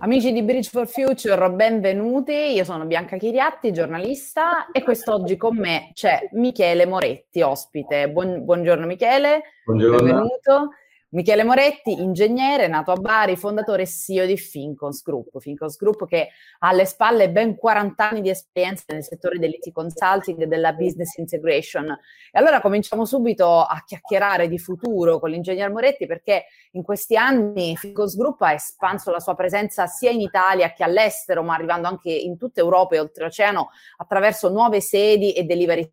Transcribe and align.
Amici 0.00 0.32
di 0.32 0.44
Bridge 0.44 0.68
for 0.70 0.86
Future, 0.86 1.50
benvenuti. 1.50 2.32
Io 2.32 2.62
sono 2.62 2.84
Bianca 2.84 3.16
Chiriatti, 3.16 3.72
giornalista, 3.72 4.70
e 4.70 4.84
quest'oggi 4.84 5.36
con 5.36 5.56
me 5.56 5.90
c'è 5.92 6.28
Michele 6.34 6.86
Moretti, 6.86 7.42
ospite. 7.42 8.08
Buon, 8.08 8.44
buongiorno 8.44 8.86
Michele, 8.86 9.42
buongiorno. 9.64 9.96
benvenuto. 9.96 10.70
Michele 11.10 11.42
Moretti, 11.42 12.02
ingegnere, 12.02 12.68
nato 12.68 12.90
a 12.90 12.96
Bari, 12.96 13.34
fondatore 13.34 13.84
e 13.84 13.86
CEO 13.86 14.26
di 14.26 14.36
Fincons 14.36 15.00
Group. 15.00 15.40
Fincons 15.40 15.78
Group 15.78 16.06
che 16.06 16.28
ha 16.58 16.68
alle 16.68 16.84
spalle 16.84 17.30
ben 17.30 17.56
40 17.56 18.10
anni 18.10 18.20
di 18.20 18.28
esperienza 18.28 18.84
nel 18.88 19.02
settore 19.02 19.38
dell'IT 19.38 19.72
consulting 19.72 20.42
e 20.42 20.46
della 20.46 20.74
business 20.74 21.16
integration. 21.16 21.88
E 21.88 22.38
allora 22.38 22.60
cominciamo 22.60 23.06
subito 23.06 23.62
a 23.62 23.82
chiacchierare 23.86 24.48
di 24.48 24.58
futuro 24.58 25.18
con 25.18 25.30
l'ingegner 25.30 25.70
Moretti 25.70 26.04
perché 26.04 26.44
in 26.72 26.82
questi 26.82 27.16
anni 27.16 27.74
Fincons 27.74 28.14
Group 28.14 28.42
ha 28.42 28.52
espanso 28.52 29.10
la 29.10 29.20
sua 29.20 29.34
presenza 29.34 29.86
sia 29.86 30.10
in 30.10 30.20
Italia 30.20 30.74
che 30.74 30.84
all'estero, 30.84 31.42
ma 31.42 31.54
arrivando 31.54 31.88
anche 31.88 32.10
in 32.12 32.36
tutta 32.36 32.60
Europa 32.60 32.96
e 32.96 33.00
oltreoceano 33.00 33.70
attraverso 33.96 34.50
nuove 34.50 34.82
sedi 34.82 35.32
e 35.32 35.44
delivery 35.44 35.90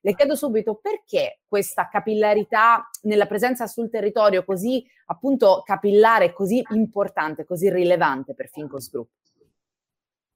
le 0.00 0.14
chiedo 0.14 0.34
subito 0.34 0.78
perché 0.80 1.40
questa 1.46 1.88
capillarità 1.90 2.88
nella 3.02 3.26
presenza 3.26 3.66
sul 3.66 3.90
territorio 3.90 4.44
così 4.44 4.84
appunto 5.06 5.62
capillare, 5.64 6.32
così 6.32 6.62
importante, 6.70 7.44
così 7.44 7.70
rilevante 7.70 8.34
per 8.34 8.48
Fincos 8.48 8.90
Group? 8.90 9.08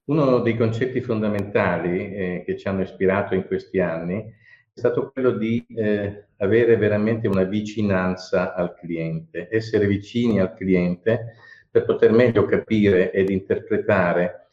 Uno 0.07 0.41
dei 0.41 0.57
concetti 0.57 1.01
fondamentali 1.01 2.15
eh, 2.15 2.43
che 2.45 2.59
ci 2.59 2.69
hanno 2.69 2.83
ispirato 2.83 3.35
in 3.35 3.47
questi 3.47 3.81
anni 3.81 4.43
è 4.75 4.79
stato 4.79 5.11
quello 5.13 5.31
di 5.31 5.65
eh, 5.69 6.27
avere 6.39 6.77
veramente 6.77 7.29
una 7.29 7.45
vicinanza 7.45 8.55
al 8.55 8.75
cliente, 8.75 9.49
essere 9.51 9.87
vicini 9.87 10.41
al 10.41 10.53
cliente 10.53 11.37
per 11.71 11.85
poter 11.85 12.13
meglio 12.13 12.45
capire 12.45 13.13
ed 13.13 13.31
interpretare 13.31 14.44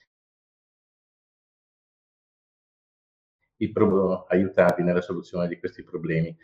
i 3.62 3.72
pro- 3.72 4.26
aiutarvi 4.28 4.84
nella 4.84 5.02
soluzione 5.02 5.48
di 5.48 5.58
questi 5.60 5.84
problemi. 5.84 6.36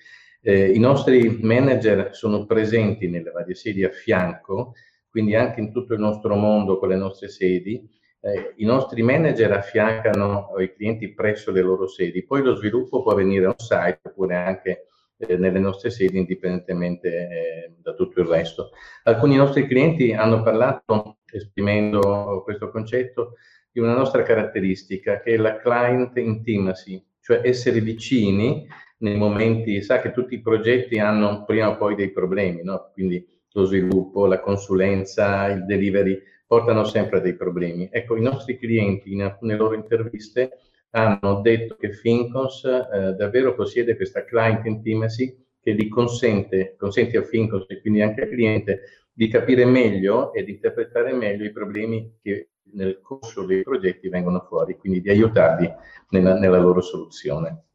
Eh, 0.41 0.71
I 0.71 0.79
nostri 0.79 1.39
manager 1.41 2.15
sono 2.15 2.45
presenti 2.45 3.07
nelle 3.07 3.31
varie 3.31 3.55
sedi 3.55 3.83
a 3.83 3.89
fianco, 3.89 4.73
quindi 5.09 5.35
anche 5.35 5.59
in 5.59 5.71
tutto 5.71 5.93
il 5.93 5.99
nostro 5.99 6.35
mondo 6.35 6.77
con 6.77 6.89
le 6.89 6.95
nostre 6.95 7.27
sedi. 7.27 7.89
Eh, 8.19 8.53
I 8.57 8.65
nostri 8.65 9.01
manager 9.01 9.51
affiancano 9.51 10.53
i 10.59 10.73
clienti 10.73 11.13
presso 11.13 11.51
le 11.51 11.61
loro 11.61 11.87
sedi, 11.87 12.23
poi 12.23 12.43
lo 12.43 12.55
sviluppo 12.55 13.01
può 13.01 13.11
avvenire 13.11 13.45
on 13.47 13.57
site 13.57 13.99
oppure 14.03 14.35
anche 14.35 14.85
eh, 15.17 15.37
nelle 15.37 15.59
nostre 15.59 15.89
sedi 15.89 16.17
indipendentemente 16.17 17.09
eh, 17.09 17.73
da 17.81 17.93
tutto 17.93 18.21
il 18.21 18.27
resto. 18.27 18.71
Alcuni 19.03 19.35
nostri 19.35 19.67
clienti 19.67 20.13
hanno 20.13 20.43
parlato, 20.43 21.16
esprimendo 21.31 22.41
questo 22.43 22.69
concetto, 22.69 23.33
di 23.71 23.79
una 23.79 23.93
nostra 23.93 24.23
caratteristica 24.23 25.19
che 25.19 25.33
è 25.33 25.37
la 25.37 25.57
client 25.57 26.17
intimacy, 26.17 27.03
cioè 27.21 27.41
essere 27.43 27.79
vicini 27.79 28.67
nei 28.99 29.15
momenti, 29.15 29.81
sa 29.81 29.99
che 29.99 30.11
tutti 30.11 30.35
i 30.35 30.41
progetti 30.41 30.97
hanno 30.97 31.43
prima 31.45 31.69
o 31.69 31.77
poi 31.77 31.95
dei 31.95 32.11
problemi, 32.11 32.63
no? 32.63 32.89
quindi 32.93 33.23
lo 33.51 33.65
sviluppo, 33.65 34.25
la 34.25 34.39
consulenza, 34.39 35.47
il 35.47 35.65
delivery 35.65 36.19
portano 36.45 36.83
sempre 36.85 37.21
dei 37.21 37.35
problemi. 37.35 37.89
Ecco, 37.91 38.15
i 38.15 38.21
nostri 38.21 38.57
clienti 38.57 39.11
in 39.11 39.23
alcune 39.23 39.55
loro 39.55 39.75
interviste 39.75 40.59
hanno 40.91 41.41
detto 41.41 41.75
che 41.75 41.91
Fincons 41.91 42.63
eh, 42.63 43.13
davvero 43.13 43.53
possiede 43.53 43.95
questa 43.95 44.23
client 44.23 44.65
intimacy 44.65 45.35
che 45.59 45.75
gli 45.75 45.89
consente, 45.89 46.75
consente 46.77 47.17
a 47.17 47.23
Fincons 47.23 47.65
e 47.67 47.81
quindi 47.81 48.01
anche 48.01 48.21
al 48.21 48.29
cliente 48.29 48.81
di 49.17 49.29
capire 49.29 49.65
meglio 49.65 50.31
ed 50.31 50.47
interpretare 50.47 51.11
meglio 51.11 51.43
i 51.43 51.51
problemi 51.51 52.19
che 52.21 52.51
nel 52.73 53.01
corso 53.01 53.47
dei 53.47 53.63
progetti 53.63 54.09
vengono 54.09 54.45
fuori, 54.47 54.77
quindi 54.77 55.01
di 55.01 55.09
aiutarli 55.09 55.67
nella, 56.09 56.37
nella 56.37 56.59
loro 56.59 56.81
soluzione. 56.81 57.66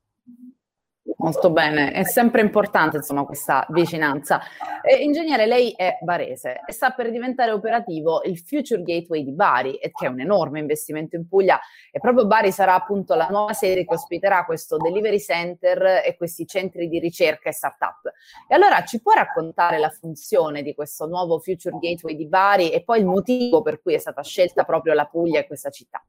Molto 1.22 1.50
bene, 1.50 1.92
è 1.92 2.02
sempre 2.02 2.40
importante 2.40 2.96
insomma 2.96 3.24
questa 3.24 3.64
vicinanza. 3.68 4.40
Eh, 4.82 5.04
ingegnere, 5.04 5.46
lei 5.46 5.70
è 5.70 5.98
barese 6.00 6.62
e 6.66 6.72
sta 6.72 6.90
per 6.90 7.12
diventare 7.12 7.52
operativo 7.52 8.22
il 8.24 8.40
Future 8.40 8.82
Gateway 8.82 9.22
di 9.22 9.30
Bari, 9.30 9.78
che 9.78 10.06
è 10.06 10.08
un 10.08 10.18
enorme 10.18 10.58
investimento 10.58 11.14
in 11.14 11.28
Puglia 11.28 11.60
e 11.92 12.00
proprio 12.00 12.26
Bari 12.26 12.50
sarà 12.50 12.74
appunto 12.74 13.14
la 13.14 13.28
nuova 13.30 13.52
sede 13.52 13.84
che 13.84 13.94
ospiterà 13.94 14.44
questo 14.44 14.78
delivery 14.78 15.20
center 15.20 16.02
e 16.04 16.16
questi 16.16 16.44
centri 16.44 16.88
di 16.88 16.98
ricerca 16.98 17.50
e 17.50 17.52
startup. 17.52 18.12
E 18.48 18.54
allora 18.56 18.82
ci 18.82 19.00
può 19.00 19.12
raccontare 19.12 19.78
la 19.78 19.90
funzione 19.90 20.62
di 20.62 20.74
questo 20.74 21.06
nuovo 21.06 21.38
Future 21.38 21.78
Gateway 21.78 22.16
di 22.16 22.26
Bari 22.26 22.72
e 22.72 22.82
poi 22.82 22.98
il 22.98 23.06
motivo 23.06 23.62
per 23.62 23.80
cui 23.80 23.94
è 23.94 23.98
stata 23.98 24.24
scelta 24.24 24.64
proprio 24.64 24.92
la 24.92 25.04
Puglia 25.04 25.38
e 25.38 25.46
questa 25.46 25.70
città? 25.70 26.04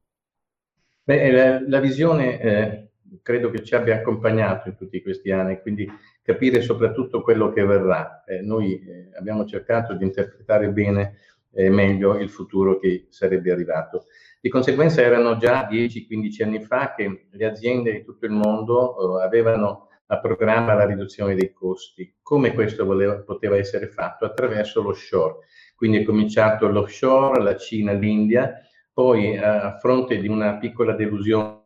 Beh, 1.03 1.31
la, 1.31 1.61
la 1.67 1.79
visione... 1.79 2.39
Eh 2.39 2.87
credo 3.21 3.49
che 3.49 3.63
ci 3.63 3.75
abbia 3.75 3.95
accompagnato 3.95 4.69
in 4.69 4.75
tutti 4.75 5.01
questi 5.01 5.31
anni, 5.31 5.61
quindi 5.61 5.89
capire 6.21 6.61
soprattutto 6.61 7.21
quello 7.21 7.51
che 7.51 7.63
verrà. 7.63 8.23
Eh, 8.25 8.41
noi 8.41 8.79
eh, 8.79 9.09
abbiamo 9.17 9.45
cercato 9.45 9.93
di 9.93 10.03
interpretare 10.03 10.69
bene 10.69 11.17
eh, 11.51 11.69
meglio 11.69 12.17
il 12.17 12.29
futuro 12.29 12.79
che 12.79 13.07
sarebbe 13.09 13.51
arrivato. 13.51 14.05
Di 14.41 14.49
conseguenza 14.49 15.01
erano 15.01 15.37
già 15.37 15.67
10-15 15.69 16.43
anni 16.43 16.61
fa 16.61 16.93
che 16.95 17.27
le 17.29 17.45
aziende 17.45 17.91
di 17.91 18.03
tutto 18.03 18.25
il 18.25 18.31
mondo 18.31 19.19
eh, 19.19 19.23
avevano 19.23 19.89
a 20.07 20.19
programma 20.19 20.73
la 20.73 20.85
riduzione 20.85 21.35
dei 21.35 21.53
costi. 21.53 22.15
Come 22.21 22.53
questo 22.53 22.85
voleva, 22.85 23.19
poteva 23.19 23.57
essere 23.57 23.87
fatto? 23.87 24.25
Attraverso 24.25 24.81
l'offshore. 24.81 25.45
Quindi 25.75 25.99
è 25.99 26.03
cominciato 26.03 26.67
l'offshore, 26.67 27.41
la 27.41 27.55
Cina, 27.57 27.93
l'India, 27.93 28.61
poi 28.93 29.37
a 29.37 29.77
fronte 29.79 30.19
di 30.19 30.27
una 30.27 30.57
piccola 30.57 30.93
delusione 30.93 31.62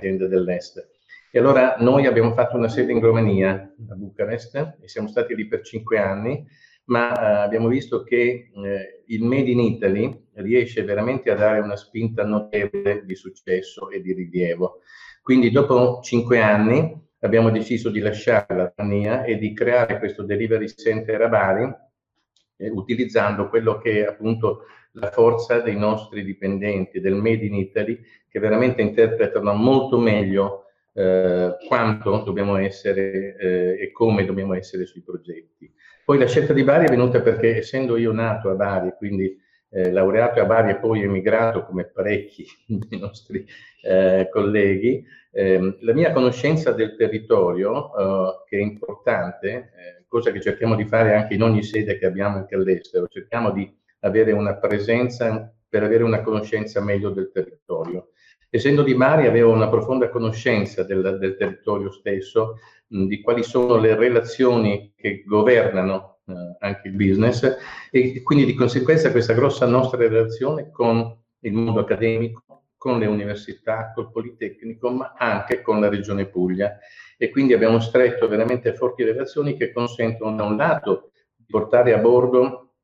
aziende 0.00 0.26
dell'est. 0.28 0.88
E 1.30 1.38
allora 1.38 1.76
noi 1.78 2.06
abbiamo 2.06 2.32
fatto 2.32 2.56
una 2.56 2.68
sede 2.68 2.92
in 2.92 3.00
Romania, 3.00 3.52
a 3.52 3.94
Bucarest, 3.94 4.78
e 4.80 4.88
siamo 4.88 5.06
stati 5.06 5.34
lì 5.34 5.46
per 5.46 5.60
cinque 5.60 5.98
anni, 5.98 6.44
ma 6.86 7.12
eh, 7.12 7.42
abbiamo 7.44 7.68
visto 7.68 8.02
che 8.02 8.50
eh, 8.52 9.02
il 9.06 9.22
Made 9.22 9.50
in 9.50 9.60
Italy 9.60 10.28
riesce 10.34 10.82
veramente 10.82 11.30
a 11.30 11.36
dare 11.36 11.60
una 11.60 11.76
spinta 11.76 12.24
notevole 12.24 13.04
di 13.04 13.14
successo 13.14 13.90
e 13.90 14.00
di 14.00 14.12
rilievo. 14.12 14.80
Quindi 15.22 15.50
dopo 15.50 16.00
cinque 16.02 16.40
anni 16.40 16.98
abbiamo 17.20 17.50
deciso 17.50 17.90
di 17.90 18.00
lasciare 18.00 18.56
la 18.56 18.72
Romania 18.74 19.22
e 19.22 19.36
di 19.36 19.52
creare 19.52 19.98
questo 19.98 20.24
delivery 20.24 20.66
center 20.66 21.22
a 21.22 21.28
Bari, 21.28 21.72
eh, 22.60 22.70
utilizzando 22.70 23.48
quello 23.48 23.78
che 23.78 24.04
è 24.04 24.06
appunto 24.06 24.66
la 24.92 25.10
forza 25.10 25.60
dei 25.60 25.76
nostri 25.76 26.24
dipendenti 26.24 27.00
del 27.00 27.14
Made 27.14 27.44
in 27.44 27.54
Italy 27.54 28.00
che 28.28 28.38
veramente 28.38 28.82
interpretano 28.82 29.52
molto 29.54 29.98
meglio 29.98 30.64
eh, 30.92 31.56
quanto 31.66 32.22
dobbiamo 32.24 32.56
essere 32.56 33.36
eh, 33.36 33.82
e 33.82 33.92
come 33.92 34.24
dobbiamo 34.24 34.54
essere 34.54 34.86
sui 34.86 35.02
progetti. 35.02 35.72
Poi 36.04 36.18
la 36.18 36.26
scelta 36.26 36.52
di 36.52 36.64
Bari 36.64 36.86
è 36.86 36.90
venuta 36.90 37.20
perché 37.20 37.58
essendo 37.58 37.96
io 37.96 38.12
nato 38.12 38.50
a 38.50 38.54
Bari, 38.54 38.94
quindi 38.98 39.38
eh, 39.70 39.92
laureato 39.92 40.40
a 40.40 40.44
Bari 40.44 40.70
e 40.70 40.78
poi 40.78 41.02
emigrato 41.02 41.64
come 41.64 41.84
parecchi 41.84 42.44
dei 42.66 42.98
nostri 42.98 43.46
eh, 43.82 44.28
colleghi, 44.30 45.04
ehm, 45.30 45.78
la 45.80 45.94
mia 45.94 46.12
conoscenza 46.12 46.72
del 46.72 46.96
territorio, 46.96 47.96
eh, 47.96 48.44
che 48.48 48.58
è 48.58 48.60
importante, 48.60 49.48
eh, 49.48 49.99
cosa 50.10 50.32
che 50.32 50.40
cerchiamo 50.40 50.74
di 50.74 50.84
fare 50.86 51.14
anche 51.14 51.34
in 51.34 51.42
ogni 51.42 51.62
sede 51.62 51.96
che 51.96 52.04
abbiamo 52.04 52.36
anche 52.36 52.56
all'estero, 52.56 53.06
cerchiamo 53.06 53.52
di 53.52 53.72
avere 54.00 54.32
una 54.32 54.56
presenza 54.56 55.54
per 55.68 55.84
avere 55.84 56.02
una 56.02 56.20
conoscenza 56.20 56.82
meglio 56.82 57.10
del 57.10 57.30
territorio. 57.32 58.08
Essendo 58.50 58.82
di 58.82 58.96
Bari 58.96 59.28
avevo 59.28 59.52
una 59.52 59.68
profonda 59.68 60.08
conoscenza 60.08 60.82
del, 60.82 61.18
del 61.20 61.36
territorio 61.36 61.92
stesso, 61.92 62.58
mh, 62.88 63.04
di 63.04 63.20
quali 63.20 63.44
sono 63.44 63.76
le 63.76 63.94
relazioni 63.94 64.92
che 64.96 65.22
governano 65.24 66.18
eh, 66.26 66.32
anche 66.58 66.88
il 66.88 66.94
business 66.94 67.56
e 67.92 68.20
quindi 68.24 68.44
di 68.46 68.54
conseguenza 68.54 69.12
questa 69.12 69.34
grossa 69.34 69.66
nostra 69.66 69.98
relazione 69.98 70.70
con 70.70 71.16
il 71.42 71.52
mondo 71.52 71.80
accademico, 71.80 72.42
con 72.80 72.98
le 72.98 73.04
università, 73.04 73.92
col 73.94 74.10
Politecnico, 74.10 74.88
ma 74.90 75.12
anche 75.14 75.60
con 75.60 75.80
la 75.80 75.90
Regione 75.90 76.24
Puglia. 76.24 76.78
E 77.18 77.28
quindi 77.28 77.52
abbiamo 77.52 77.78
stretto 77.78 78.26
veramente 78.26 78.72
forti 78.72 79.04
relazioni 79.04 79.54
che 79.58 79.70
consentono 79.70 80.34
da 80.34 80.44
un 80.44 80.56
lato 80.56 81.10
di 81.36 81.44
portare 81.46 81.92
a 81.92 81.98
bordo 81.98 82.76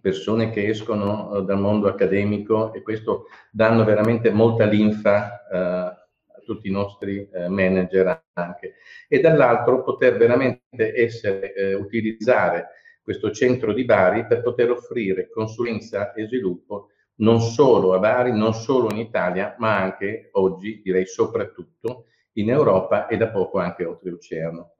persone 0.00 0.48
che 0.48 0.66
escono 0.66 1.28
uh, 1.28 1.44
dal 1.44 1.60
mondo 1.60 1.88
accademico 1.88 2.72
e 2.72 2.80
questo 2.80 3.26
danno 3.50 3.84
veramente 3.84 4.30
molta 4.30 4.64
linfa 4.64 5.44
uh, 5.50 5.56
a 5.56 6.40
tutti 6.42 6.68
i 6.68 6.72
nostri 6.72 7.28
uh, 7.30 7.50
manager 7.50 8.24
anche. 8.32 8.76
E 9.06 9.20
dall'altro 9.20 9.82
poter 9.82 10.16
veramente 10.16 10.94
essere, 10.94 11.74
utilizzare 11.74 12.68
questo 13.02 13.30
centro 13.30 13.74
di 13.74 13.84
Bari 13.84 14.26
per 14.26 14.40
poter 14.40 14.70
offrire 14.70 15.28
consulenza 15.28 16.14
e 16.14 16.24
sviluppo 16.24 16.88
non 17.16 17.40
solo 17.40 17.94
a 17.94 17.98
Bari, 17.98 18.32
non 18.32 18.54
solo 18.54 18.90
in 18.90 18.98
Italia, 18.98 19.54
ma 19.58 19.76
anche 19.76 20.30
oggi, 20.32 20.80
direi 20.82 21.06
soprattutto, 21.06 22.06
in 22.34 22.50
Europa 22.50 23.06
e 23.06 23.16
da 23.16 23.28
poco 23.28 23.58
anche 23.58 23.84
oltreoceano. 23.84 24.70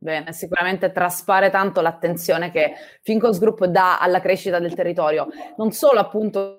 Bene, 0.00 0.32
sicuramente 0.32 0.92
traspare 0.92 1.50
tanto 1.50 1.80
l'attenzione 1.80 2.50
che 2.50 2.72
Fincos 3.02 3.38
Group 3.38 3.64
dà 3.66 3.98
alla 3.98 4.20
crescita 4.20 4.58
del 4.58 4.74
territorio, 4.74 5.28
non 5.56 5.72
solo 5.72 5.98
appunto 5.98 6.57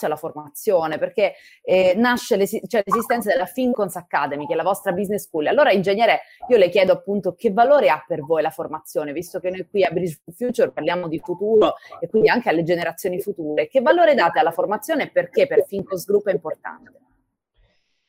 alla 0.00 0.16
formazione, 0.16 0.98
perché 0.98 1.34
eh, 1.62 1.94
nasce 1.96 2.36
l'esi- 2.36 2.60
cioè, 2.66 2.82
l'esistenza 2.84 3.30
della 3.30 3.46
Fincons 3.46 3.96
Academy, 3.96 4.46
che 4.46 4.52
è 4.52 4.56
la 4.56 4.62
vostra 4.62 4.92
business 4.92 5.24
school. 5.26 5.46
Allora, 5.46 5.72
ingegnere, 5.72 6.20
io 6.48 6.56
le 6.56 6.68
chiedo 6.68 6.92
appunto 6.92 7.34
che 7.34 7.52
valore 7.52 7.88
ha 7.88 8.04
per 8.06 8.20
voi 8.20 8.42
la 8.42 8.50
formazione, 8.50 9.12
visto 9.12 9.40
che 9.40 9.50
noi 9.50 9.66
qui 9.68 9.84
a 9.84 9.90
Bridge 9.90 10.20
Future 10.34 10.70
parliamo 10.70 11.08
di 11.08 11.18
futuro 11.18 11.74
e 12.00 12.08
quindi 12.08 12.28
anche 12.28 12.48
alle 12.48 12.62
generazioni 12.62 13.20
future. 13.20 13.68
Che 13.68 13.80
valore 13.80 14.14
date 14.14 14.38
alla 14.38 14.52
formazione 14.52 15.04
e 15.04 15.10
perché 15.10 15.46
per 15.46 15.64
Fincons 15.66 16.04
Group 16.04 16.28
è 16.28 16.32
importante? 16.32 16.92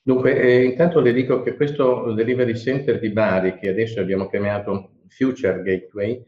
Dunque, 0.02 0.40
eh, 0.40 0.64
intanto 0.64 1.02
le 1.02 1.12
dico 1.12 1.42
che 1.42 1.56
questo 1.56 2.14
Delivery 2.14 2.56
Center 2.56 2.98
di 2.98 3.10
Bari, 3.10 3.58
che 3.58 3.70
adesso 3.70 4.00
abbiamo 4.00 4.30
chiamato 4.30 4.92
Future 5.10 5.62
Gateway, 5.62 6.24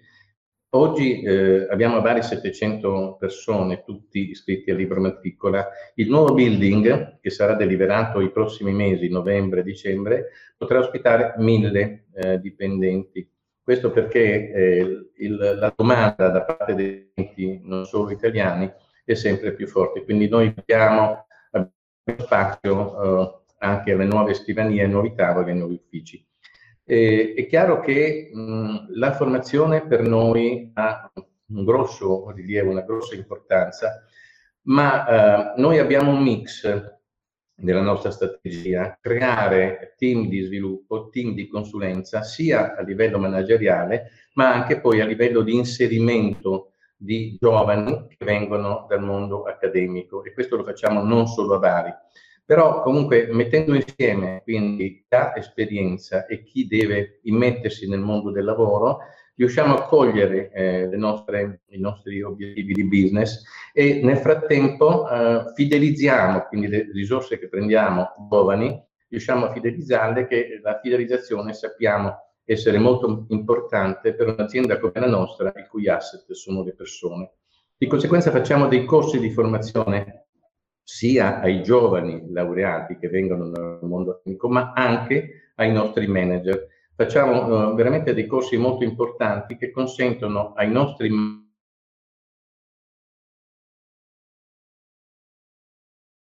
Oggi 0.72 1.24
eh, 1.24 1.66
abbiamo 1.68 1.98
a 1.98 2.02
Bari 2.02 2.22
700 2.22 3.18
persone, 3.20 3.82
tutti 3.84 4.30
iscritti 4.30 4.70
al 4.70 4.78
libro 4.78 5.02
matricola. 5.02 5.68
Il 5.96 6.10
nuovo 6.10 6.36
building, 6.36 7.18
che 7.20 7.30
sarà 7.32 7.56
deliberato 7.56 8.22
i 8.22 8.32
prossimi 8.32 8.72
mesi, 8.72 9.10
novembre, 9.10 9.64
dicembre, 9.64 10.28
potrà 10.56 10.78
ospitare 10.78 11.34
mille 11.38 12.06
eh, 12.14 12.40
dipendenti. 12.40 13.28
Questo 13.64 13.90
perché 13.90 14.52
eh, 14.52 15.10
il, 15.18 15.38
la 15.38 15.74
domanda 15.76 16.30
da 16.30 16.44
parte 16.44 16.76
dei 16.76 17.10
clienti, 17.16 17.62
non 17.64 17.86
solo 17.86 18.12
italiani, 18.12 18.72
è 19.04 19.16
sempre 19.16 19.56
più 19.56 19.66
forte. 19.66 20.04
Quindi 20.04 20.30
noi 20.30 20.54
abbiamo, 20.56 21.26
abbiamo 21.50 21.72
spazio 22.24 23.24
eh, 23.24 23.42
anche 23.58 23.94
alle 23.94 24.06
nuove 24.06 24.36
scrivanie, 24.36 24.84
ai 24.84 24.90
nuovi 24.90 25.16
tavoli, 25.16 25.50
ai 25.50 25.58
nuovi 25.58 25.82
uffici. 25.84 26.29
Eh, 26.92 27.36
è 27.36 27.46
chiaro 27.46 27.82
che 27.82 28.32
mh, 28.34 28.98
la 28.98 29.14
formazione 29.14 29.86
per 29.86 30.02
noi 30.02 30.72
ha 30.74 31.12
un 31.50 31.64
grosso 31.64 32.32
rilievo, 32.32 32.72
una 32.72 32.82
grossa 32.82 33.14
importanza, 33.14 34.06
ma 34.64 35.54
eh, 35.54 35.62
noi 35.62 35.78
abbiamo 35.78 36.10
un 36.10 36.24
mix 36.24 36.66
nella 37.58 37.82
nostra 37.82 38.10
strategia, 38.10 38.98
creare 39.00 39.94
team 40.00 40.30
di 40.30 40.42
sviluppo, 40.42 41.10
team 41.10 41.36
di 41.36 41.48
consulenza, 41.48 42.24
sia 42.24 42.76
a 42.76 42.82
livello 42.82 43.20
manageriale, 43.20 44.10
ma 44.34 44.52
anche 44.52 44.82
poi 44.82 45.00
a 45.00 45.06
livello 45.06 45.42
di 45.42 45.54
inserimento 45.54 46.72
di 46.98 47.38
giovani 47.40 48.08
che 48.08 48.26
vengono 48.26 48.88
dal 48.90 49.04
mondo 49.04 49.44
accademico 49.44 50.24
e 50.24 50.34
questo 50.34 50.56
lo 50.56 50.64
facciamo 50.64 51.04
non 51.04 51.28
solo 51.28 51.54
a 51.54 51.60
Bari. 51.60 51.94
Però 52.50 52.82
comunque 52.82 53.30
mettendo 53.32 53.76
insieme 53.76 54.42
quindi 54.42 55.06
chi 55.08 55.16
ha 55.16 55.34
esperienza 55.36 56.26
e 56.26 56.42
chi 56.42 56.66
deve 56.66 57.20
immettersi 57.26 57.88
nel 57.88 58.00
mondo 58.00 58.32
del 58.32 58.44
lavoro, 58.44 59.02
riusciamo 59.36 59.76
a 59.76 59.84
cogliere 59.84 60.50
eh, 60.52 60.90
nostre, 60.96 61.62
i 61.68 61.80
nostri 61.80 62.24
obiettivi 62.24 62.74
di 62.74 62.88
business 62.88 63.44
e 63.72 64.02
nel 64.04 64.18
frattempo 64.18 65.08
eh, 65.08 65.54
fidelizziamo, 65.54 66.48
quindi 66.48 66.70
le 66.70 66.90
risorse 66.92 67.38
che 67.38 67.50
prendiamo 67.50 68.16
giovani, 68.28 68.84
riusciamo 69.10 69.46
a 69.46 69.54
fidelizzarle 69.54 70.26
che 70.26 70.60
la 70.64 70.80
fidelizzazione 70.82 71.54
sappiamo 71.54 72.16
essere 72.46 72.80
molto 72.80 73.28
importante 73.30 74.16
per 74.16 74.28
un'azienda 74.28 74.80
come 74.80 74.94
la 74.96 75.06
nostra, 75.06 75.54
i 75.56 75.68
cui 75.70 75.88
asset 75.88 76.32
sono 76.32 76.64
le 76.64 76.74
persone. 76.74 77.30
Di 77.78 77.86
conseguenza 77.86 78.32
facciamo 78.32 78.68
dei 78.68 78.86
corsi 78.86 79.20
di 79.20 79.30
formazione 79.30 80.29
sia 80.90 81.40
ai 81.40 81.62
giovani 81.62 82.32
laureati 82.32 82.98
che 82.98 83.10
vengono 83.10 83.50
dal 83.50 83.80
mondo 83.84 84.16
tecnico, 84.16 84.50
ma 84.50 84.74
anche 84.74 85.52
ai 85.56 85.72
nostri 85.72 86.08
manager. 86.08 86.68
Facciamo 86.96 87.70
uh, 87.70 87.76
veramente 87.76 88.16
dei 88.16 88.26
corsi 88.26 88.58
molto 88.58 88.84
importanti 88.84 89.56
che 89.56 89.70
consentono 89.70 90.54
ai 90.54 90.72
nostri 90.72 91.10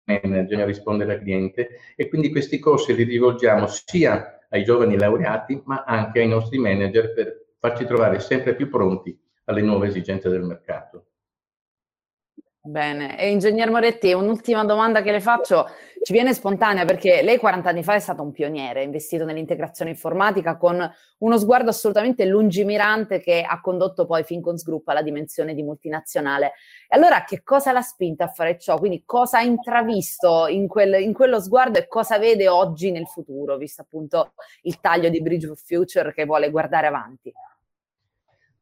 manager 0.05 0.61
a 0.61 0.64
rispondere 0.64 1.14
al 1.14 1.20
cliente 1.20 1.69
e 1.94 2.08
quindi 2.08 2.32
questi 2.32 2.58
corsi 2.58 2.93
li 2.93 3.05
rivolgiamo 3.05 3.69
sia 3.69 4.41
ai 4.49 4.64
giovani 4.64 4.99
laureati 4.99 5.62
ma 5.64 5.85
anche 5.87 6.19
ai 6.20 6.29
nostri 6.29 6.58
manager 6.58 7.14
per 7.14 7.47
farci 7.61 7.85
trovare 7.85 8.19
sempre 8.19 8.56
più 8.56 8.69
pronti 8.69 9.17
alle 9.44 9.62
nuove 9.62 9.87
esigenze 9.87 10.29
del 10.29 10.43
mercato. 10.43 11.09
Bene, 12.62 13.18
e 13.18 13.30
ingegner 13.30 13.70
Moretti, 13.70 14.12
un'ultima 14.12 14.66
domanda 14.66 15.00
che 15.00 15.12
le 15.12 15.20
faccio, 15.22 15.66
ci 16.02 16.12
viene 16.12 16.34
spontanea 16.34 16.84
perché 16.84 17.22
lei 17.22 17.38
40 17.38 17.70
anni 17.70 17.82
fa 17.82 17.94
è 17.94 17.98
stato 18.00 18.20
un 18.20 18.32
pioniere, 18.32 18.82
investito 18.82 19.24
nell'integrazione 19.24 19.92
informatica 19.92 20.58
con 20.58 20.92
uno 21.20 21.38
sguardo 21.38 21.70
assolutamente 21.70 22.26
lungimirante 22.26 23.20
che 23.20 23.42
ha 23.48 23.62
condotto 23.62 24.04
poi 24.04 24.24
Fincons 24.24 24.62
Group 24.62 24.86
alla 24.88 25.00
dimensione 25.00 25.54
di 25.54 25.62
multinazionale. 25.62 26.52
E 26.86 26.96
allora 26.96 27.24
che 27.24 27.42
cosa 27.42 27.72
l'ha 27.72 27.80
spinta 27.80 28.24
a 28.24 28.28
fare 28.28 28.58
ciò? 28.58 28.76
Quindi 28.76 29.04
cosa 29.06 29.38
ha 29.38 29.42
intravisto 29.42 30.46
in, 30.46 30.68
quel, 30.68 31.00
in 31.00 31.14
quello 31.14 31.40
sguardo 31.40 31.78
e 31.78 31.88
cosa 31.88 32.18
vede 32.18 32.46
oggi 32.46 32.90
nel 32.90 33.06
futuro, 33.06 33.56
visto 33.56 33.80
appunto 33.80 34.34
il 34.62 34.80
taglio 34.80 35.08
di 35.08 35.22
Bridge 35.22 35.48
of 35.48 35.62
Future 35.64 36.12
che 36.12 36.26
vuole 36.26 36.50
guardare 36.50 36.88
avanti? 36.88 37.32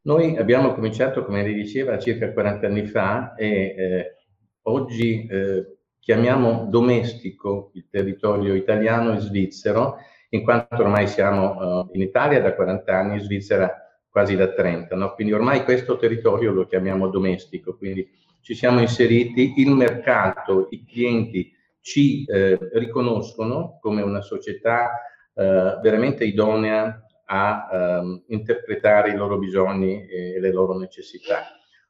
Noi 0.08 0.38
abbiamo 0.38 0.72
cominciato, 0.72 1.22
come 1.22 1.42
lei 1.42 1.52
diceva, 1.52 1.98
circa 1.98 2.32
40 2.32 2.66
anni 2.66 2.86
fa 2.86 3.34
e 3.34 3.74
eh, 3.76 4.14
oggi 4.62 5.26
eh, 5.26 5.76
chiamiamo 6.00 6.66
domestico 6.70 7.70
il 7.74 7.88
territorio 7.90 8.54
italiano 8.54 9.12
e 9.12 9.18
svizzero, 9.18 9.98
in 10.30 10.44
quanto 10.44 10.76
ormai 10.76 11.06
siamo 11.08 11.82
uh, 11.82 11.90
in 11.92 12.00
Italia 12.00 12.40
da 12.40 12.54
40 12.54 12.90
anni, 12.90 13.14
in 13.16 13.20
Svizzera 13.20 13.70
quasi 14.08 14.34
da 14.34 14.48
30, 14.50 14.96
no? 14.96 15.12
quindi 15.12 15.34
ormai 15.34 15.62
questo 15.64 15.98
territorio 15.98 16.52
lo 16.52 16.64
chiamiamo 16.64 17.08
domestico, 17.08 17.76
quindi 17.76 18.08
ci 18.40 18.54
siamo 18.54 18.80
inseriti, 18.80 19.54
il 19.58 19.72
mercato, 19.72 20.68
i 20.70 20.86
clienti 20.86 21.52
ci 21.82 22.24
eh, 22.24 22.58
riconoscono 22.72 23.76
come 23.78 24.00
una 24.00 24.22
società 24.22 25.02
eh, 25.34 25.78
veramente 25.82 26.24
idonea 26.24 27.02
a 27.30 27.68
ehm, 27.70 28.24
interpretare 28.28 29.10
i 29.10 29.16
loro 29.16 29.38
bisogni 29.38 30.06
e 30.06 30.40
le 30.40 30.52
loro 30.52 30.78
necessità. 30.78 31.44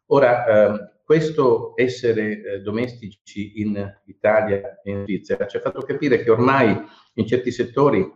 Ora, 0.07 0.47
ehm, 0.47 0.93
questo 1.05 1.73
essere 1.77 2.43
eh, 2.43 2.61
domestici 2.61 3.61
in 3.61 4.01
Italia 4.07 4.81
e 4.83 4.91
in 4.91 5.03
Svizzera 5.05 5.47
ci 5.47 5.57
ha 5.57 5.61
fatto 5.61 5.81
capire 5.83 6.23
che 6.23 6.31
ormai 6.31 6.77
in 7.15 7.27
certi 7.27 7.51
settori 7.51 8.07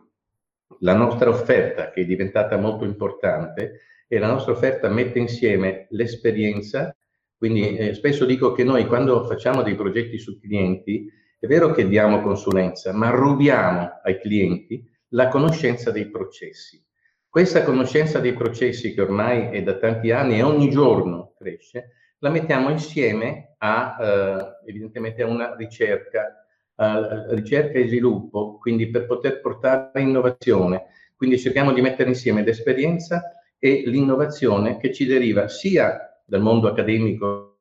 la 0.80 0.94
nostra 0.94 1.30
offerta, 1.30 1.90
che 1.90 2.02
è 2.02 2.04
diventata 2.04 2.56
molto 2.56 2.84
importante, 2.84 3.80
e 4.08 4.18
la 4.18 4.26
nostra 4.26 4.52
offerta 4.52 4.88
mette 4.88 5.18
insieme 5.18 5.86
l'esperienza, 5.90 6.94
quindi 7.36 7.76
eh, 7.76 7.94
spesso 7.94 8.24
dico 8.26 8.52
che 8.52 8.64
noi 8.64 8.86
quando 8.86 9.24
facciamo 9.24 9.62
dei 9.62 9.74
progetti 9.74 10.18
su 10.18 10.38
clienti, 10.38 11.10
è 11.38 11.46
vero 11.46 11.72
che 11.72 11.88
diamo 11.88 12.20
consulenza, 12.20 12.92
ma 12.92 13.10
rubiamo 13.10 14.00
ai 14.02 14.20
clienti 14.20 14.86
la 15.08 15.28
conoscenza 15.28 15.90
dei 15.90 16.10
processi. 16.10 16.84
Questa 17.32 17.62
conoscenza 17.64 18.18
dei 18.18 18.34
processi 18.34 18.92
che 18.92 19.00
ormai 19.00 19.48
è 19.56 19.62
da 19.62 19.78
tanti 19.78 20.10
anni 20.10 20.36
e 20.36 20.42
ogni 20.42 20.68
giorno 20.68 21.32
cresce, 21.38 21.92
la 22.18 22.28
mettiamo 22.28 22.68
insieme 22.68 23.54
a 23.56 23.96
eh, 23.98 24.68
evidentemente 24.68 25.22
a 25.22 25.28
una 25.28 25.56
ricerca, 25.56 26.44
a 26.74 27.24
ricerca 27.30 27.78
e 27.78 27.86
sviluppo, 27.86 28.58
quindi 28.58 28.90
per 28.90 29.06
poter 29.06 29.40
portare 29.40 30.02
innovazione. 30.02 30.88
Quindi 31.16 31.38
cerchiamo 31.38 31.72
di 31.72 31.80
mettere 31.80 32.10
insieme 32.10 32.44
l'esperienza 32.44 33.22
e 33.58 33.82
l'innovazione 33.86 34.76
che 34.76 34.92
ci 34.92 35.06
deriva 35.06 35.48
sia 35.48 36.22
dal 36.26 36.42
mondo 36.42 36.68
accademico 36.68 37.60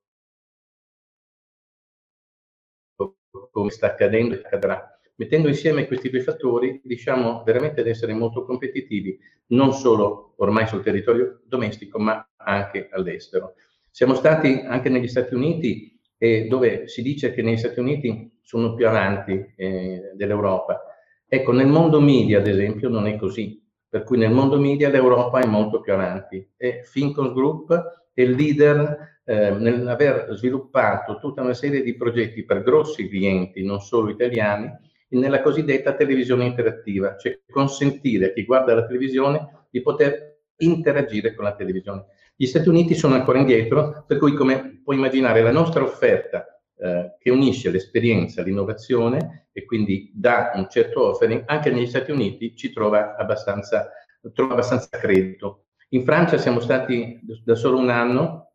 come 3.51 3.70
sta 3.70 3.88
accadendo 3.88 4.36
e 4.36 4.40
accadrà, 4.44 4.90
Mettendo 5.22 5.50
insieme 5.50 5.86
questi 5.86 6.10
due 6.10 6.22
fattori 6.22 6.82
riusciamo 6.84 7.44
veramente 7.46 7.82
ad 7.82 7.86
essere 7.86 8.12
molto 8.12 8.44
competitivi, 8.44 9.20
non 9.50 9.72
solo 9.72 10.34
ormai 10.38 10.66
sul 10.66 10.82
territorio 10.82 11.42
domestico, 11.46 12.00
ma 12.00 12.28
anche 12.38 12.90
all'estero. 12.90 13.54
Siamo 13.92 14.16
stati 14.16 14.63
anche 14.66 14.90
negli 14.90 15.08
Stati 15.08 15.36
Uniti, 15.36 15.96
eh, 16.18 16.48
dove 16.48 16.88
si 16.88 17.04
dice 17.04 17.34
che 17.34 17.44
negli 17.44 17.58
Stati 17.58 17.80
Uniti 17.80 18.40
sono 18.42 18.74
più 18.74 18.88
avanti 18.88 19.54
eh, 19.56 20.12
dell'Europa. 20.16 20.82
Ecco, 21.28 21.51
nel 21.51 21.68
mondo 21.68 22.01
media, 22.01 22.40
ad 22.40 22.48
esempio, 22.48 22.90
non 22.90 23.06
è 23.06 23.16
così. 23.16 23.63
Per 23.88 24.01
cui 24.01 24.18
nel 24.18 24.32
mondo 24.32 24.60
media 24.60 24.90
l'Europa 24.90 25.40
è 25.40 25.46
molto 25.46 25.82
più 25.82 25.94
avanti. 25.94 26.50
E 26.58 26.82
Fincons 26.84 27.34
Group 27.34 27.72
è 28.12 28.22
il 28.22 28.32
leader 28.32 29.20
eh, 29.25 29.51
nell'aver 29.51 30.30
sviluppato 30.32 31.20
tutta 31.20 31.44
una 31.44 31.54
serie 31.54 31.84
di 31.84 31.96
progetti 31.96 32.44
per 32.44 32.63
grossi 32.63 33.08
clienti, 33.08 33.63
non 33.63 33.82
solo 33.82 34.10
italiani, 34.10 34.90
nella 35.18 35.41
cosiddetta 35.41 35.94
televisione 35.94 36.46
interattiva, 36.46 37.18
cioè 37.18 37.39
consentire 37.50 38.27
a 38.27 38.34
chi 38.34 38.46
guarda 38.46 38.74
la 38.74 38.86
televisione 38.86 39.65
di 39.70 39.82
poter 39.82 40.39
interagire 40.58 41.34
con 41.34 41.46
la 41.46 41.56
televisione. 41.56 42.06
Gli 42.36 42.46
Stati 42.46 42.70
Uniti 42.70 42.96
sono 42.96 43.15
ancora 43.15 43.39
indietro, 43.39 44.03
per 44.08 44.18
cui 44.18 44.34
come 44.34 44.82
puoi 44.84 44.96
immaginare 44.96 45.41
la 45.41 45.51
nostra 45.51 45.84
offerta 45.84 46.46
eh, 46.77 47.15
che 47.20 47.30
unisce 47.30 47.70
l'esperienza, 47.70 48.41
l'innovazione 48.41 49.50
e 49.51 49.65
quindi 49.65 50.12
dà 50.13 50.51
un 50.56 50.68
certo 50.70 51.10
offering, 51.10 51.44
anche 51.46 51.70
negli 51.70 51.88
Stati 51.88 52.12
Uniti 52.12 52.56
ci 52.56 52.72
trova 52.72 53.15
abbastanza, 53.15 53.91
trova 54.34 54.53
abbastanza 54.53 54.98
credito. 54.98 55.65
In 55.89 56.03
Francia 56.03 56.38
siamo 56.38 56.62
stati 56.62 57.20
da 57.44 57.56
solo 57.56 57.77
un 57.77 57.89
anno 57.89 58.53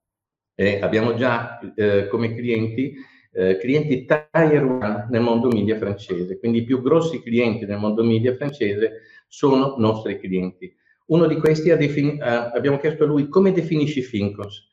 e 0.54 0.80
abbiamo 0.80 1.14
già 1.14 1.58
eh, 1.74 2.08
come 2.08 2.34
clienti 2.34 2.94
eh, 3.36 3.58
clienti 3.58 4.06
tier 4.06 4.64
1 4.64 5.08
nel 5.10 5.20
mondo 5.20 5.48
media 5.48 5.76
francese, 5.76 6.38
quindi 6.38 6.58
i 6.58 6.64
più 6.64 6.80
grossi 6.80 7.20
clienti 7.20 7.66
nel 7.66 7.76
mondo 7.76 8.02
media 8.02 8.34
francese 8.34 9.02
sono 9.28 9.74
nostri 9.76 10.18
clienti. 10.18 10.74
Uno 11.08 11.26
di 11.26 11.36
questi 11.36 11.74
defini- 11.76 12.18
ha, 12.20 12.50
abbiamo 12.50 12.78
chiesto 12.78 13.04
a 13.04 13.06
lui 13.06 13.28
come 13.28 13.52
definisci 13.52 14.00
Fincos. 14.00 14.70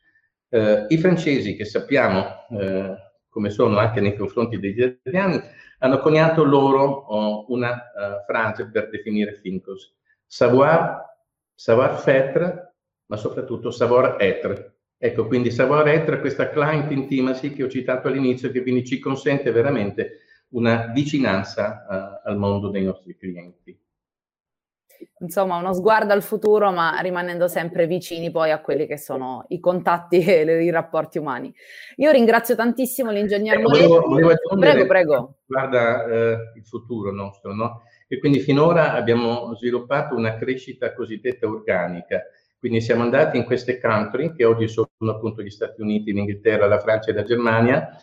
Eh, 0.47 0.85
I 0.87 0.97
francesi, 0.97 1.55
che 1.55 1.65
sappiamo 1.65 2.25
eh, 2.51 2.95
come 3.27 3.49
sono 3.49 3.77
anche 3.77 3.99
nei 3.99 4.15
confronti 4.15 4.57
degli 4.57 4.81
italiani, 4.81 5.41
hanno 5.79 5.99
coniato 5.99 6.43
loro 6.45 6.83
oh, 6.83 7.45
una 7.49 7.71
uh, 7.71 8.23
frase 8.25 8.69
per 8.69 8.89
definire 8.89 9.33
Fincos. 9.33 9.93
Savoir, 10.25 11.03
savoir-faire, 11.53 12.75
ma 13.07 13.17
soprattutto 13.17 13.71
savoir-être. 13.71 14.72
Ecco, 15.05 15.27
quindi 15.27 15.51
savoir-être, 15.51 16.21
questa 16.21 16.49
client 16.49 16.89
intimacy 16.89 17.51
che 17.51 17.63
ho 17.63 17.67
citato 17.67 18.07
all'inizio, 18.07 18.49
che 18.51 18.61
quindi 18.61 18.85
ci 18.85 18.99
consente 18.99 19.51
veramente 19.51 20.19
una 20.51 20.93
vicinanza 20.93 22.21
uh, 22.23 22.29
al 22.29 22.37
mondo 22.37 22.69
dei 22.69 22.85
nostri 22.85 23.17
clienti. 23.17 23.77
Insomma, 25.19 25.57
uno 25.57 25.73
sguardo 25.73 26.13
al 26.13 26.23
futuro, 26.23 26.71
ma 26.71 26.97
rimanendo 27.01 27.49
sempre 27.49 27.85
vicini 27.85 28.31
poi 28.31 28.51
a 28.51 28.61
quelli 28.61 28.87
che 28.87 28.97
sono 28.97 29.43
i 29.49 29.59
contatti 29.59 30.23
e 30.23 30.63
i 30.63 30.69
rapporti 30.69 31.17
umani. 31.17 31.53
Io 31.97 32.09
ringrazio 32.09 32.55
tantissimo 32.55 33.11
l'ingegner 33.11 33.59
eh. 33.59 33.61
Volevo, 33.61 33.99
volevo 34.07 34.37
prego, 34.57 34.85
prego. 34.85 35.37
Guarda 35.45 36.05
eh, 36.05 36.37
il 36.55 36.65
futuro 36.65 37.11
nostro, 37.11 37.53
no? 37.53 37.81
E 38.07 38.19
quindi 38.19 38.39
finora 38.39 38.93
abbiamo 38.93 39.53
sviluppato 39.55 40.15
una 40.15 40.37
crescita 40.37 40.93
cosiddetta 40.93 41.45
organica 41.45 42.23
quindi 42.63 42.79
siamo 42.79 43.03
andati 43.03 43.35
in 43.35 43.43
queste 43.43 43.77
country, 43.77 44.33
che 44.33 44.45
oggi 44.45 44.69
sono 44.69 44.87
appunto 45.09 45.41
gli 45.41 45.49
Stati 45.49 45.81
Uniti, 45.81 46.13
l'Inghilterra, 46.13 46.65
la 46.65 46.79
Francia 46.79 47.11
e 47.11 47.13
la 47.13 47.23
Germania, 47.23 48.01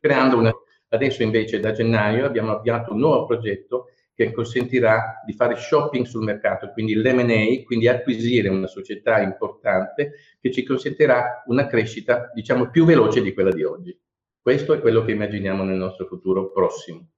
creando 0.00 0.36
una... 0.36 0.52
Adesso 0.88 1.22
invece 1.22 1.60
da 1.60 1.70
gennaio 1.70 2.26
abbiamo 2.26 2.50
avviato 2.50 2.92
un 2.92 2.98
nuovo 2.98 3.24
progetto 3.24 3.90
che 4.14 4.32
consentirà 4.32 5.22
di 5.24 5.32
fare 5.32 5.54
shopping 5.54 6.04
sul 6.06 6.24
mercato, 6.24 6.72
quindi 6.72 6.96
l'M&A, 6.96 7.64
quindi 7.64 7.86
acquisire 7.86 8.48
una 8.48 8.66
società 8.66 9.20
importante 9.20 10.14
che 10.40 10.50
ci 10.50 10.64
consentirà 10.64 11.44
una 11.46 11.68
crescita, 11.68 12.32
diciamo, 12.34 12.68
più 12.68 12.84
veloce 12.84 13.22
di 13.22 13.32
quella 13.32 13.52
di 13.52 13.62
oggi. 13.62 13.96
Questo 14.40 14.72
è 14.72 14.80
quello 14.80 15.04
che 15.04 15.12
immaginiamo 15.12 15.62
nel 15.62 15.78
nostro 15.78 16.06
futuro 16.06 16.50
prossimo. 16.50 17.10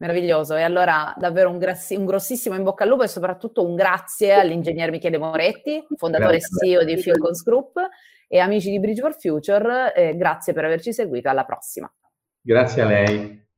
Meraviglioso, 0.00 0.56
e 0.56 0.62
allora 0.62 1.14
davvero 1.18 1.50
un, 1.50 1.58
grassi- 1.58 1.94
un, 1.94 2.06
grossissimo 2.06 2.54
in 2.54 2.62
bocca 2.62 2.84
al 2.84 2.88
lupo 2.88 3.02
e 3.02 3.08
soprattutto 3.08 3.66
un 3.66 3.74
grazie 3.74 4.32
all'ingegner 4.32 4.90
Michele 4.90 5.18
Moretti, 5.18 5.84
fondatore 5.96 6.36
e 6.36 6.40
CEO 6.40 6.84
di 6.84 6.96
Filcons 6.96 7.42
Group 7.42 7.76
e 8.26 8.38
amici 8.38 8.70
di 8.70 8.80
Bridge 8.80 9.02
for 9.02 9.14
Future, 9.18 9.92
eh, 9.94 10.16
grazie 10.16 10.54
per 10.54 10.64
averci 10.64 10.94
seguito, 10.94 11.28
alla 11.28 11.44
prossima. 11.44 11.92
Grazie 12.40 12.82
a 12.82 12.86
lei. 12.86 13.48